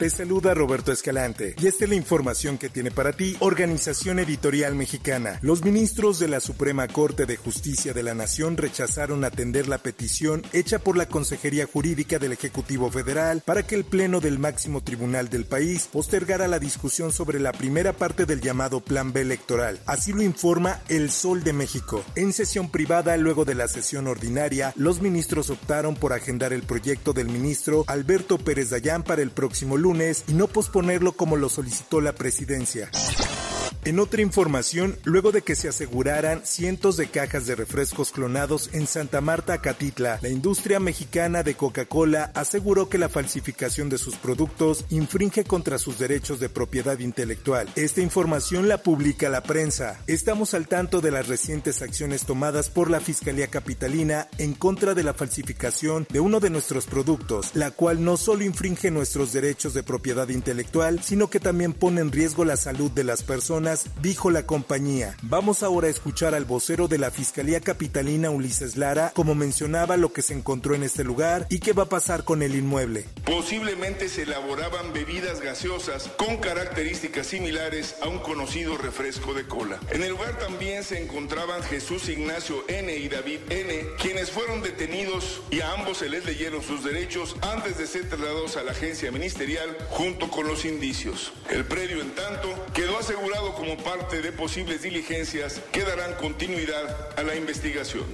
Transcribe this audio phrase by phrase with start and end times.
[0.00, 4.74] Te saluda Roberto Escalante y esta es la información que tiene para ti Organización Editorial
[4.74, 5.38] Mexicana.
[5.42, 10.42] Los ministros de la Suprema Corte de Justicia de la Nación rechazaron atender la petición
[10.54, 15.28] hecha por la Consejería Jurídica del Ejecutivo Federal para que el Pleno del máximo tribunal
[15.28, 19.80] del país postergara la discusión sobre la primera parte del llamado Plan B electoral.
[19.84, 22.02] Así lo informa El Sol de México.
[22.16, 27.12] En sesión privada, luego de la sesión ordinaria, los ministros optaron por agendar el proyecto
[27.12, 29.89] del ministro Alberto Pérez Dayán para el próximo lunes
[30.28, 32.90] y no posponerlo como lo solicitó la presidencia.
[33.82, 38.86] En otra información, luego de que se aseguraran cientos de cajas de refrescos clonados en
[38.86, 44.84] Santa Marta, Catitla, la industria mexicana de Coca-Cola aseguró que la falsificación de sus productos
[44.90, 47.70] infringe contra sus derechos de propiedad intelectual.
[47.74, 49.98] Esta información la publica la prensa.
[50.06, 55.04] Estamos al tanto de las recientes acciones tomadas por la Fiscalía Capitalina en contra de
[55.04, 59.82] la falsificación de uno de nuestros productos, la cual no solo infringe nuestros derechos de
[59.82, 63.69] propiedad intelectual, sino que también pone en riesgo la salud de las personas
[64.00, 65.16] dijo la compañía.
[65.22, 70.12] Vamos ahora a escuchar al vocero de la Fiscalía Capitalina Ulises Lara, como mencionaba lo
[70.12, 73.06] que se encontró en este lugar y qué va a pasar con el inmueble.
[73.24, 79.78] Posiblemente se elaboraban bebidas gaseosas con características similares a un conocido refresco de cola.
[79.90, 82.94] En el lugar también se encontraban Jesús Ignacio N.
[82.94, 87.78] y David N., quienes fueron detenidos y a ambos se les leyeron sus derechos antes
[87.78, 91.32] de ser trasladados a la agencia ministerial junto con los indicios.
[91.50, 97.22] El predio, en tanto, quedó asegurado como parte de posibles diligencias que darán continuidad a
[97.22, 98.06] la investigación.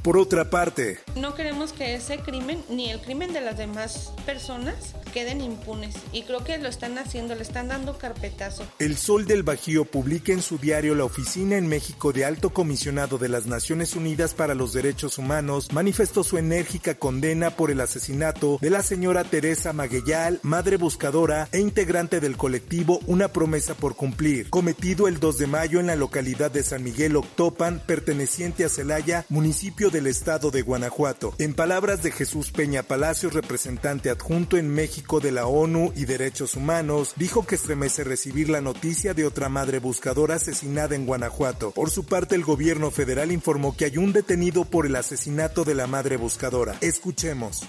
[0.00, 4.94] Por otra parte, no queremos que ese crimen ni el crimen de las demás personas
[5.14, 8.66] queden impunes y creo que lo están haciendo, le están dando carpetazo.
[8.80, 13.16] El Sol del Bajío publica en su diario La Oficina en México de Alto Comisionado
[13.16, 18.58] de las Naciones Unidas para los Derechos Humanos manifestó su enérgica condena por el asesinato
[18.60, 24.50] de la señora Teresa Magueyal, madre buscadora e integrante del colectivo Una promesa por cumplir,
[24.50, 29.26] cometido el 2 de mayo en la localidad de San Miguel Octopan, perteneciente a Celaya,
[29.28, 31.34] municipio del estado de Guanajuato.
[31.38, 36.56] En palabras de Jesús Peña Palacios, representante adjunto en México de la ONU y Derechos
[36.56, 41.70] Humanos, dijo que estremece recibir la noticia de otra madre buscadora asesinada en Guanajuato.
[41.70, 45.74] Por su parte, el gobierno federal informó que hay un detenido por el asesinato de
[45.74, 46.76] la madre buscadora.
[46.80, 47.62] Escuchemos.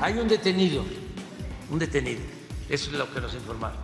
[0.00, 0.84] Hay un detenido,
[1.70, 2.20] un detenido.
[2.68, 3.80] Eso es lo que nos informaron.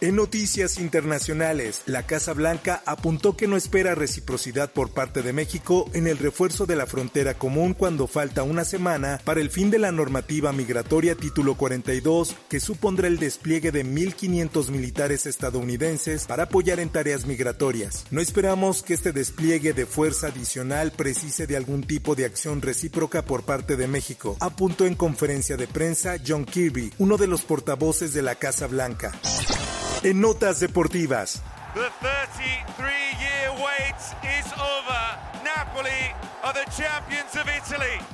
[0.00, 5.90] En noticias internacionales, la Casa Blanca apuntó que no espera reciprocidad por parte de México
[5.92, 9.80] en el refuerzo de la frontera común cuando falta una semana para el fin de
[9.80, 16.78] la normativa migratoria título 42 que supondrá el despliegue de 1.500 militares estadounidenses para apoyar
[16.78, 18.06] en tareas migratorias.
[18.12, 23.24] No esperamos que este despliegue de fuerza adicional precise de algún tipo de acción recíproca
[23.24, 28.12] por parte de México, apuntó en conferencia de prensa John Kirby, uno de los portavoces
[28.14, 29.10] de la Casa Blanca.
[30.02, 31.42] En notas deportivas.
[31.74, 35.18] The 33 year wait is over.
[35.42, 36.07] Napoli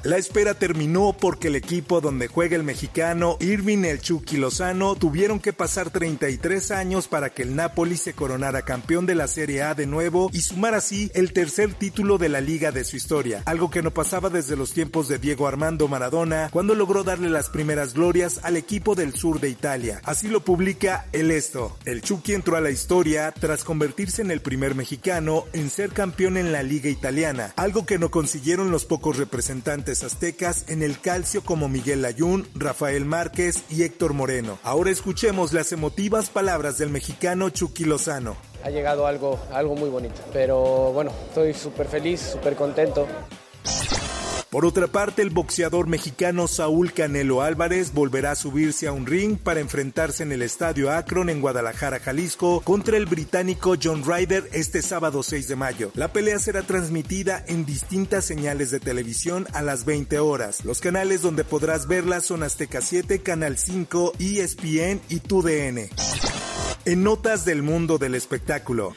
[0.02, 5.40] La espera terminó porque el equipo donde juega el mexicano Irving El Chucky Lozano tuvieron
[5.40, 9.74] que pasar 33 años para que el Napoli se coronara campeón de la Serie A
[9.74, 13.70] de nuevo y sumar así el tercer título de la liga de su historia, algo
[13.70, 17.94] que no pasaba desde los tiempos de Diego Armando Maradona cuando logró darle las primeras
[17.94, 20.00] glorias al equipo del sur de Italia.
[20.04, 21.76] Así lo publica El Esto.
[21.84, 26.36] El Chucky entró a la historia tras convertirse en el primer mexicano en ser campeón
[26.36, 31.44] en la liga italiana, algo que no consiguieron los pocos representantes aztecas en el calcio
[31.44, 34.58] como Miguel Layún, Rafael Márquez y Héctor Moreno.
[34.62, 38.34] Ahora escuchemos las emotivas palabras del mexicano Chucky Lozano.
[38.64, 43.06] Ha llegado algo, algo muy bonito, pero bueno, estoy súper feliz, súper contento.
[44.54, 49.36] Por otra parte, el boxeador mexicano Saúl Canelo Álvarez volverá a subirse a un ring
[49.36, 54.80] para enfrentarse en el Estadio Akron en Guadalajara, Jalisco, contra el británico John Ryder este
[54.80, 55.90] sábado 6 de mayo.
[55.96, 60.64] La pelea será transmitida en distintas señales de televisión a las 20 horas.
[60.64, 65.88] Los canales donde podrás verla son Azteca 7, Canal 5, ESPN y TUDN.
[66.84, 68.94] En notas del mundo del espectáculo.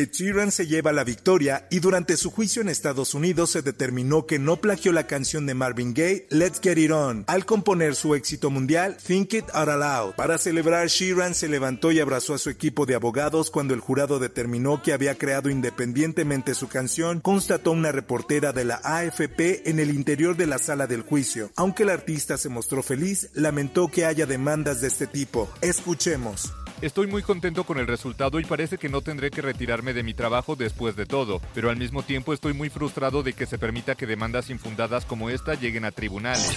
[0.00, 4.24] Ed Sheeran se lleva la victoria y durante su juicio en Estados Unidos se determinó
[4.24, 8.14] que no plagió la canción de Marvin Gaye, Let's Get It On, al componer su
[8.14, 10.14] éxito mundial, Think It Out Aloud.
[10.14, 14.18] Para celebrar, Sheeran se levantó y abrazó a su equipo de abogados cuando el jurado
[14.18, 19.90] determinó que había creado independientemente su canción, constató una reportera de la AFP en el
[19.90, 21.50] interior de la sala del juicio.
[21.56, 25.50] Aunque el artista se mostró feliz, lamentó que haya demandas de este tipo.
[25.60, 26.54] Escuchemos.
[26.82, 30.14] Estoy muy contento con el resultado y parece que no tendré que retirarme de mi
[30.14, 33.96] trabajo después de todo, pero al mismo tiempo estoy muy frustrado de que se permita
[33.96, 36.56] que demandas infundadas como esta lleguen a tribunales.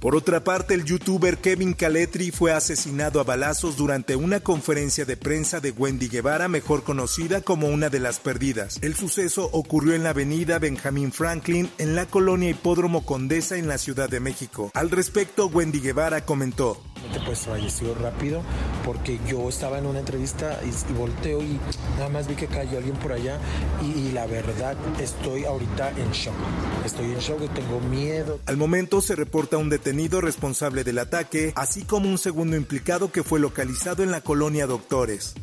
[0.00, 5.16] Por otra parte, el youtuber Kevin Caletri fue asesinado a balazos durante una conferencia de
[5.16, 8.80] prensa de Wendy Guevara, mejor conocida como una de las perdidas.
[8.82, 13.78] El suceso ocurrió en la avenida Benjamin Franklin, en la colonia Hipódromo Condesa, en la
[13.78, 14.72] Ciudad de México.
[14.74, 16.82] Al respecto, Wendy Guevara comentó.
[17.24, 18.42] Pues falleció rápido
[18.84, 21.58] porque yo estaba en una entrevista y, volteo y
[21.96, 23.38] nada más vi que cayó alguien por allá
[23.82, 26.34] y, y la verdad estoy ahorita en shock.
[26.84, 28.40] Estoy en shock y tengo miedo.
[28.46, 33.22] Al momento se reporta un detenido responsable del ataque, así como un segundo implicado que
[33.22, 35.34] fue localizado en la colonia Doctores.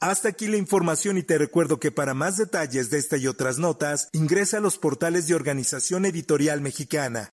[0.00, 3.58] Hasta aquí la información y te recuerdo que para más detalles de esta y otras
[3.58, 7.32] notas, ingresa a los portales de Organización Editorial Mexicana.